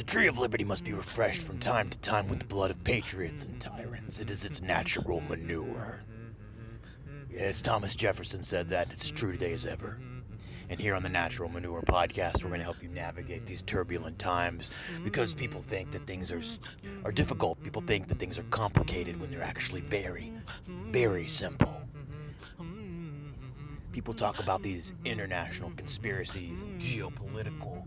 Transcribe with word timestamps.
The 0.00 0.06
tree 0.06 0.28
of 0.28 0.38
liberty 0.38 0.64
must 0.64 0.82
be 0.82 0.94
refreshed 0.94 1.42
from 1.42 1.58
time 1.58 1.90
to 1.90 1.98
time 1.98 2.26
with 2.28 2.38
the 2.38 2.46
blood 2.46 2.70
of 2.70 2.82
patriots 2.84 3.44
and 3.44 3.60
tyrants. 3.60 4.18
It 4.18 4.30
is 4.30 4.46
its 4.46 4.62
natural 4.62 5.20
manure. 5.20 6.00
Yes, 7.30 7.60
Thomas 7.60 7.94
Jefferson 7.94 8.42
said 8.42 8.70
that. 8.70 8.90
It's 8.92 9.04
as 9.04 9.10
true 9.10 9.30
today 9.30 9.52
as 9.52 9.66
ever. 9.66 9.98
And 10.70 10.80
here 10.80 10.94
on 10.94 11.02
the 11.02 11.10
Natural 11.10 11.50
Manure 11.50 11.82
Podcast, 11.82 12.42
we're 12.42 12.48
going 12.48 12.60
to 12.60 12.64
help 12.64 12.82
you 12.82 12.88
navigate 12.88 13.44
these 13.44 13.60
turbulent 13.60 14.18
times 14.18 14.70
because 15.04 15.34
people 15.34 15.62
think 15.68 15.90
that 15.90 16.06
things 16.06 16.32
are 16.32 16.40
are 17.04 17.12
difficult. 17.12 17.62
People 17.62 17.82
think 17.82 18.08
that 18.08 18.18
things 18.18 18.38
are 18.38 18.44
complicated 18.44 19.20
when 19.20 19.30
they're 19.30 19.42
actually 19.42 19.82
very, 19.82 20.32
very 20.66 21.26
simple. 21.26 21.78
People 23.92 24.14
talk 24.14 24.38
about 24.38 24.62
these 24.62 24.94
international 25.04 25.72
conspiracies, 25.76 26.64
geopolitical 26.78 27.84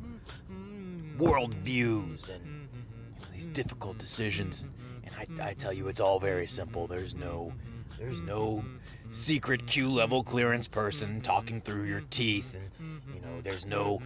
worldviews, 1.17 2.29
and 2.29 2.43
mm-hmm. 2.43 3.33
these 3.33 3.45
difficult 3.47 3.97
decisions. 3.97 4.67
And 5.03 5.39
I, 5.41 5.49
I 5.49 5.53
tell 5.53 5.73
you, 5.73 5.87
it's 5.87 5.99
all 5.99 6.19
very 6.19 6.47
simple. 6.47 6.87
There's 6.87 7.13
no 7.15 7.51
there's 7.99 8.21
no 8.21 8.63
secret 9.11 9.67
Q 9.67 9.91
level 9.91 10.23
clearance 10.23 10.67
person 10.67 11.21
talking 11.21 11.61
through 11.61 11.83
your 11.83 12.01
teeth, 12.09 12.55
and 12.55 13.01
you 13.13 13.21
know, 13.21 13.41
there's 13.41 13.65
no 13.65 14.01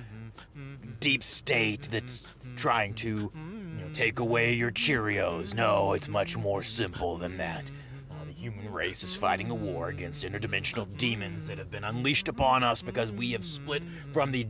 deep 0.99 1.23
state 1.23 1.88
that's 1.91 2.27
trying 2.55 2.93
to 2.95 3.08
you 3.08 3.31
know, 3.33 3.89
take 3.94 4.19
away 4.19 4.53
your 4.53 4.71
Cheerios. 4.71 5.53
No, 5.53 5.94
it's 5.94 6.08
much 6.08 6.38
more 6.38 6.63
simple 6.63 7.17
than 7.17 7.38
that. 7.38 7.69
Human 8.47 8.71
race 8.71 9.03
is 9.03 9.13
fighting 9.13 9.49
a 9.49 9.55
war 9.55 9.89
against 9.89 10.23
interdimensional 10.23 10.88
demons 10.97 11.43
that 11.45 11.57
have 11.57 11.69
been 11.69 11.83
unleashed 11.83 12.29
upon 12.29 12.63
us 12.63 12.81
because 12.81 13.11
we 13.11 13.33
have 13.33 13.43
split 13.43 13.83
from 14.13 14.31
the 14.31 14.47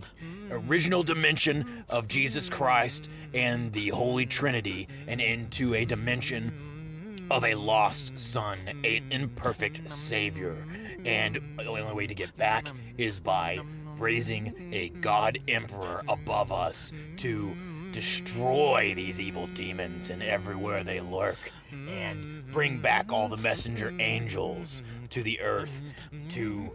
original 0.51 1.01
dimension 1.01 1.83
of 1.89 2.07
Jesus 2.07 2.47
Christ 2.47 3.09
and 3.33 3.73
the 3.73 3.89
Holy 3.89 4.27
Trinity 4.27 4.88
and 5.07 5.19
into 5.19 5.73
a 5.73 5.83
dimension 5.83 7.25
of 7.31 7.44
a 7.44 7.55
lost 7.55 8.19
son, 8.19 8.59
an 8.67 9.07
imperfect 9.09 9.89
savior. 9.89 10.55
And 11.03 11.39
the 11.57 11.66
only 11.66 11.94
way 11.95 12.05
to 12.05 12.13
get 12.13 12.38
back 12.38 12.67
is 13.00 13.19
by 13.19 13.57
raising 13.97 14.75
a 14.75 14.89
god 14.89 15.39
emperor 15.47 16.03
above 16.07 16.52
us 16.52 16.91
to 17.17 17.52
destroy 17.91 18.93
these 18.95 19.19
evil 19.19 19.47
demons 19.47 20.09
and 20.09 20.21
everywhere 20.21 20.83
they 20.83 20.99
lurk 20.99 21.38
and 21.71 22.45
bring 22.52 22.79
back 22.79 23.11
all 23.11 23.27
the 23.27 23.38
messenger 23.38 23.94
angels 23.99 24.83
to 25.09 25.23
the 25.23 25.39
earth 25.41 25.81
to 26.29 26.71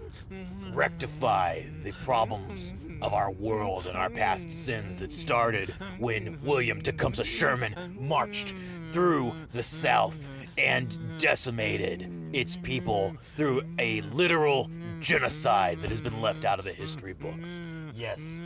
rectify 0.73 1.63
the 1.83 1.93
problems 2.05 2.75
of 3.01 3.13
our 3.13 3.31
world 3.31 3.87
and 3.87 3.97
our 3.97 4.11
past 4.11 4.51
sins 4.51 4.99
that 4.99 5.13
started 5.13 5.75
when 5.99 6.39
William 6.43 6.81
Tecumseh 6.81 7.25
Sherman 7.25 7.97
marched 8.01 8.55
through 8.93 9.33
the 9.51 9.63
South 9.63 10.17
and 10.57 11.19
decimated 11.19 12.11
its 12.33 12.57
people 12.57 13.17
through 13.35 13.63
a 13.79 14.01
literal 14.03 14.71
genocide 15.01 15.81
that 15.81 15.91
has 15.91 16.01
been 16.01 16.21
left 16.21 16.45
out 16.45 16.59
of 16.59 16.65
the 16.65 16.73
history 16.73 17.13
books. 17.13 17.61
Yes. 17.95 18.41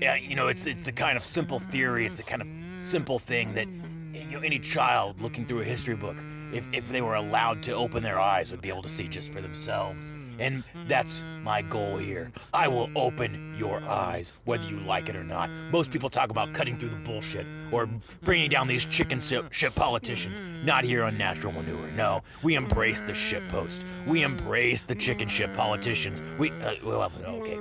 Yeah, 0.00 0.16
you 0.16 0.34
know, 0.34 0.48
it's 0.48 0.66
it's 0.66 0.82
the 0.82 0.92
kind 0.92 1.16
of 1.16 1.24
simple 1.24 1.60
theory, 1.60 2.06
it's 2.06 2.16
the 2.16 2.22
kind 2.22 2.42
of 2.42 2.48
simple 2.80 3.18
thing 3.18 3.54
that 3.54 3.66
you 3.66 4.30
know 4.30 4.40
any 4.40 4.58
child 4.58 5.20
looking 5.20 5.46
through 5.46 5.60
a 5.60 5.64
history 5.64 5.96
book, 5.96 6.16
if 6.52 6.66
if 6.72 6.88
they 6.90 7.00
were 7.00 7.14
allowed 7.14 7.62
to 7.64 7.72
open 7.72 8.02
their 8.02 8.20
eyes, 8.20 8.50
would 8.50 8.60
be 8.60 8.68
able 8.68 8.82
to 8.82 8.88
see 8.88 9.08
just 9.08 9.32
for 9.32 9.40
themselves. 9.40 10.12
And 10.38 10.64
that's 10.86 11.22
my 11.42 11.62
goal 11.62 11.96
here. 11.96 12.30
I 12.52 12.68
will 12.68 12.90
open 12.94 13.54
your 13.56 13.80
eyes, 13.80 14.32
whether 14.44 14.68
you 14.68 14.78
like 14.80 15.08
it 15.08 15.16
or 15.16 15.24
not. 15.24 15.48
Most 15.70 15.90
people 15.90 16.10
talk 16.10 16.30
about 16.30 16.52
cutting 16.52 16.78
through 16.78 16.90
the 16.90 16.96
bullshit 16.96 17.46
or 17.72 17.88
bringing 18.22 18.50
down 18.50 18.68
these 18.68 18.84
chicken 18.84 19.18
shit 19.20 19.74
politicians. 19.74 20.40
Not 20.64 20.84
here 20.84 21.04
on 21.04 21.16
Natural 21.16 21.52
Manure. 21.52 21.90
No, 21.92 22.22
we 22.42 22.54
embrace 22.54 23.00
the 23.00 23.14
shit 23.14 23.48
post. 23.48 23.84
We 24.06 24.22
embrace 24.22 24.82
the 24.82 24.94
chicken 24.94 25.28
shit 25.28 25.54
politicians. 25.54 26.20
We, 26.38 26.50
uh, 26.50 26.74
well, 26.84 27.10
okay. 27.24 27.58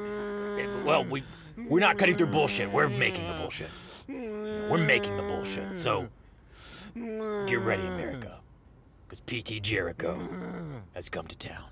Well, 0.84 1.06
we, 1.06 1.24
we're 1.58 1.80
not 1.80 1.98
cutting 1.98 2.18
through 2.18 2.28
bullshit. 2.28 2.72
We're 2.72 2.90
making 2.90 3.28
the 3.28 3.34
bullshit. 3.34 3.70
We're 4.08 4.78
making 4.78 5.16
the 5.18 5.24
bullshit. 5.24 5.76
So, 5.76 6.08
get 6.96 7.60
ready, 7.60 7.84
America. 7.84 8.40
Because 9.08 9.20
P.T. 9.22 9.60
Jericho 9.62 10.20
has 10.94 11.10
come 11.10 11.28
to 11.28 11.38
town. 11.38 11.70